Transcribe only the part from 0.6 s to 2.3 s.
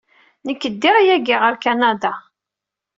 ddiɣ yagi ɣer Kanada.